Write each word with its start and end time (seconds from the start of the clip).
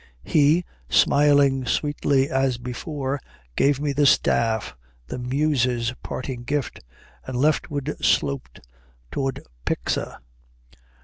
He, 0.23 0.65
smiling 0.89 1.67
sweetly 1.67 2.27
as 2.31 2.57
before, 2.57 3.19
Gave 3.55 3.79
me 3.79 3.93
the 3.93 4.07
staff, 4.07 4.75
'the 5.05 5.19
Muses'' 5.19 5.93
And 7.23 7.37
leftward 7.37 7.95
sloped 8.03 8.61
toward 9.11 9.41
Pyxa. 9.63 10.19